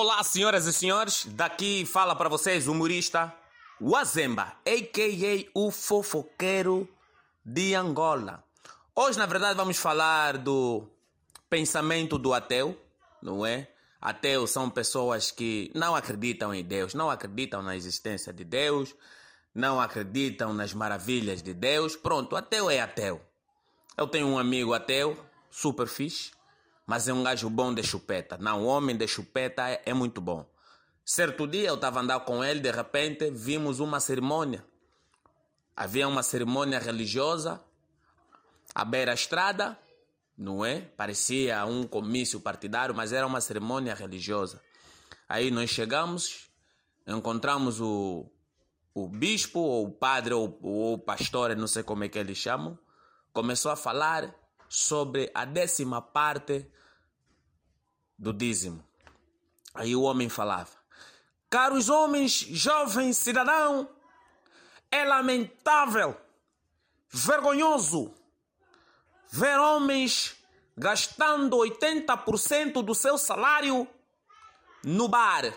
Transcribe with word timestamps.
Olá, 0.00 0.22
senhoras 0.22 0.64
e 0.64 0.72
senhores. 0.72 1.26
Daqui 1.30 1.84
fala 1.84 2.14
para 2.14 2.28
vocês 2.28 2.68
o 2.68 2.70
humorista 2.70 3.34
Wazemba, 3.80 4.54
a.k.a. 4.64 5.50
o 5.52 5.72
fofoqueiro 5.72 6.88
de 7.44 7.74
Angola. 7.74 8.44
Hoje, 8.94 9.18
na 9.18 9.26
verdade, 9.26 9.56
vamos 9.56 9.76
falar 9.76 10.38
do 10.38 10.88
pensamento 11.50 12.16
do 12.16 12.32
ateu, 12.32 12.80
não 13.20 13.44
é? 13.44 13.66
Ateus 14.00 14.52
são 14.52 14.70
pessoas 14.70 15.32
que 15.32 15.68
não 15.74 15.96
acreditam 15.96 16.54
em 16.54 16.62
Deus, 16.62 16.94
não 16.94 17.10
acreditam 17.10 17.60
na 17.60 17.74
existência 17.74 18.32
de 18.32 18.44
Deus, 18.44 18.94
não 19.52 19.80
acreditam 19.80 20.54
nas 20.54 20.72
maravilhas 20.72 21.42
de 21.42 21.52
Deus. 21.52 21.96
Pronto, 21.96 22.36
ateu 22.36 22.70
é 22.70 22.78
ateu. 22.78 23.20
Eu 23.96 24.06
tenho 24.06 24.28
um 24.28 24.38
amigo 24.38 24.74
ateu, 24.74 25.18
super 25.50 25.88
fixe, 25.88 26.30
mas 26.88 27.06
é 27.06 27.12
um 27.12 27.22
gajo 27.22 27.50
bom 27.50 27.74
de 27.74 27.82
chupeta. 27.82 28.38
Não, 28.38 28.64
homem 28.64 28.96
de 28.96 29.06
chupeta 29.06 29.68
é, 29.68 29.82
é 29.84 29.92
muito 29.92 30.22
bom. 30.22 30.50
Certo 31.04 31.46
dia 31.46 31.68
eu 31.68 31.74
estava 31.74 32.00
andando 32.00 32.24
com 32.24 32.42
ele, 32.42 32.60
de 32.60 32.70
repente 32.70 33.30
vimos 33.30 33.78
uma 33.78 34.00
cerimônia. 34.00 34.64
Havia 35.76 36.08
uma 36.08 36.22
cerimônia 36.22 36.78
religiosa 36.78 37.60
à 38.74 38.86
beira-estrada, 38.86 39.78
não 40.36 40.64
é? 40.64 40.80
Parecia 40.80 41.62
um 41.66 41.86
comício 41.86 42.40
partidário, 42.40 42.94
mas 42.94 43.12
era 43.12 43.26
uma 43.26 43.42
cerimônia 43.42 43.94
religiosa. 43.94 44.62
Aí 45.28 45.50
nós 45.50 45.68
chegamos, 45.68 46.48
encontramos 47.06 47.82
o, 47.82 48.24
o 48.94 49.06
bispo, 49.06 49.60
ou 49.60 49.88
o 49.88 49.92
padre, 49.92 50.32
ou, 50.32 50.58
ou 50.62 50.94
o 50.94 50.98
pastor, 50.98 51.54
não 51.54 51.66
sei 51.66 51.82
como 51.82 52.04
é 52.04 52.08
que 52.08 52.18
eles 52.18 52.38
chamam, 52.38 52.78
começou 53.34 53.70
a 53.70 53.76
falar 53.76 54.34
sobre 54.68 55.30
a 55.34 55.44
décima 55.44 56.02
parte 56.02 56.70
do 58.18 58.32
dízimo. 58.32 58.84
Aí 59.74 59.94
o 59.94 60.02
homem 60.02 60.28
falava: 60.28 60.70
Caros 61.48 61.88
homens, 61.88 62.32
jovens 62.32 63.16
cidadão, 63.16 63.88
é 64.90 65.04
lamentável, 65.04 66.16
vergonhoso 67.10 68.14
ver 69.30 69.58
homens 69.58 70.36
gastando 70.76 71.56
80% 71.56 72.82
do 72.82 72.94
seu 72.94 73.18
salário 73.18 73.86
no 74.84 75.08
bar. 75.08 75.52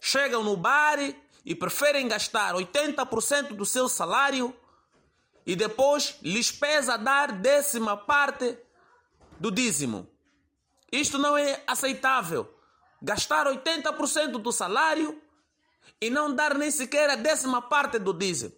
Chegam 0.00 0.44
no 0.44 0.56
bar 0.56 0.98
e 1.44 1.54
preferem 1.54 2.06
gastar 2.06 2.54
80% 2.54 3.54
do 3.54 3.66
seu 3.66 3.88
salário 3.88 4.54
e 5.48 5.56
depois 5.56 6.18
lhes 6.22 6.52
pesa 6.52 6.98
dar 6.98 7.32
décima 7.32 7.96
parte 7.96 8.58
do 9.40 9.50
dízimo. 9.50 10.06
Isto 10.92 11.16
não 11.16 11.38
é 11.38 11.62
aceitável. 11.66 12.54
Gastar 13.00 13.46
80% 13.46 14.32
do 14.32 14.52
salário 14.52 15.18
e 15.98 16.10
não 16.10 16.34
dar 16.34 16.54
nem 16.54 16.70
sequer 16.70 17.08
a 17.08 17.16
décima 17.16 17.62
parte 17.62 17.98
do 17.98 18.12
dízimo. 18.12 18.52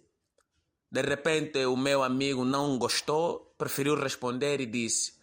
De 0.91 1.01
repente, 1.01 1.65
o 1.65 1.77
meu 1.77 2.03
amigo 2.03 2.43
não 2.43 2.77
gostou, 2.77 3.55
preferiu 3.57 3.95
responder 3.95 4.59
e 4.59 4.65
disse: 4.65 5.13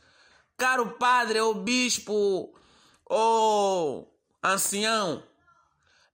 Caro 0.57 0.93
padre 0.93 1.39
ou 1.39 1.55
bispo 1.55 2.55
ou 3.05 4.11
ancião, 4.43 5.23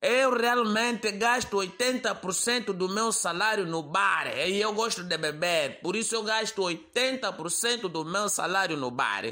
eu 0.06 0.36
realmente 0.36 1.12
gasto 1.12 1.56
80% 1.56 2.74
do 2.74 2.90
meu 2.90 3.10
salário 3.10 3.66
no 3.66 3.82
bar 3.82 4.26
e 4.36 4.60
eu 4.60 4.74
gosto 4.74 5.02
de 5.02 5.16
beber, 5.16 5.80
por 5.80 5.96
isso 5.96 6.14
eu 6.14 6.22
gasto 6.22 6.60
80% 6.60 7.88
do 7.88 8.04
meu 8.04 8.28
salário 8.28 8.76
no 8.76 8.90
bar 8.90 9.24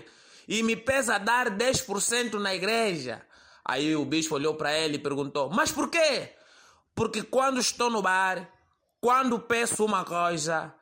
e 0.48 0.62
me 0.62 0.74
pesa 0.74 1.18
dar 1.18 1.50
10% 1.50 2.40
na 2.40 2.54
igreja. 2.54 3.20
Aí 3.62 3.94
o 3.94 4.06
bispo 4.06 4.36
olhou 4.36 4.54
para 4.54 4.72
ele 4.72 4.96
e 4.96 4.98
perguntou: 4.98 5.50
Mas 5.50 5.70
por 5.70 5.90
quê? 5.90 6.34
Porque 6.94 7.22
quando 7.22 7.60
estou 7.60 7.90
no 7.90 8.00
bar, 8.00 8.48
quando 8.98 9.38
peço 9.38 9.84
uma 9.84 10.06
coisa, 10.06 10.74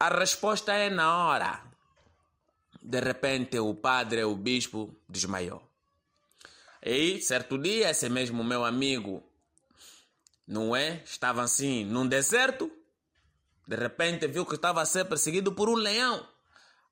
a 0.00 0.08
resposta 0.08 0.72
é 0.72 0.90
na 0.90 1.16
hora. 1.16 1.62
De 2.82 2.98
repente, 2.98 3.56
o 3.60 3.72
padre, 3.72 4.24
o 4.24 4.34
bispo, 4.34 4.96
desmaiou. 5.08 5.62
E 6.82 7.20
certo 7.20 7.56
dia, 7.58 7.90
esse 7.90 8.08
mesmo 8.08 8.42
meu 8.44 8.64
amigo, 8.64 9.28
não 10.48 10.74
é? 10.74 11.02
Estava 11.04 11.42
assim 11.42 11.84
num 11.84 12.08
deserto. 12.08 12.72
De 13.66 13.76
repente, 13.76 14.26
viu 14.26 14.46
que 14.46 14.54
estava 14.54 14.80
a 14.80 14.86
ser 14.86 15.04
perseguido 15.04 15.52
por 15.52 15.68
um 15.68 15.74
leão. 15.74 16.26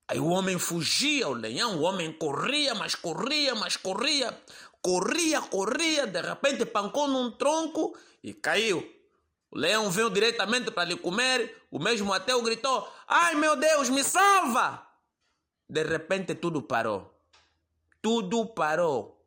Aí 0.07 0.19
o 0.19 0.27
homem 0.27 0.59
fugia, 0.59 1.27
o 1.27 1.33
leão, 1.33 1.79
o 1.79 1.81
homem 1.81 2.13
corria, 2.13 2.75
mas 2.75 2.93
corria, 2.93 3.55
mas 3.55 3.75
corria, 3.75 4.39
corria, 4.81 5.41
corria, 5.41 6.05
de 6.05 6.21
repente 6.21 6.65
pancou 6.65 7.07
num 7.07 7.31
tronco 7.31 7.97
e 8.23 8.33
caiu. 8.33 8.89
O 9.49 9.57
leão 9.57 9.89
veio 9.89 10.09
diretamente 10.09 10.71
para 10.71 10.85
lhe 10.85 10.95
comer, 10.95 11.63
o 11.71 11.79
mesmo 11.79 12.13
ateu 12.13 12.41
gritou: 12.41 12.87
Ai 13.07 13.35
meu 13.35 13.57
Deus, 13.57 13.89
me 13.89 14.03
salva! 14.03 14.87
De 15.67 15.83
repente 15.83 16.35
tudo 16.35 16.61
parou. 16.61 17.13
Tudo 18.01 18.45
parou. 18.45 19.19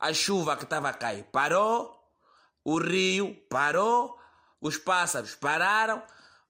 A 0.00 0.14
chuva 0.14 0.56
que 0.56 0.64
estava 0.64 0.88
a 0.88 0.94
cair 0.94 1.24
parou, 1.24 2.01
o 2.64 2.78
rio 2.78 3.34
parou, 3.48 4.18
os 4.60 4.76
pássaros 4.76 5.34
pararam, 5.34 6.02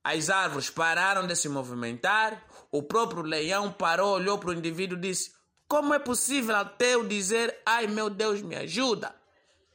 as 0.05 0.31
árvores 0.31 0.69
pararam 0.69 1.27
de 1.27 1.37
se 1.37 1.49
movimentar, 1.49 2.45
o 2.71 2.83
próprio 2.83 3.23
leão 3.23 3.73
parou, 3.73 4.15
olhou 4.15 4.39
para 4.39 4.51
o 4.51 4.55
indivíduo 4.55 4.99
e 4.99 5.03
disse: 5.03 5.33
Como 5.69 5.95
é 5.95 5.99
possível 5.99 6.57
até 6.57 6.95
eu 6.95 7.07
dizer, 7.07 7.61
ai 7.65 7.87
meu 7.87 8.11
Deus, 8.11 8.43
me 8.43 8.57
ajuda? 8.57 9.15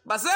Basei! 0.06 0.32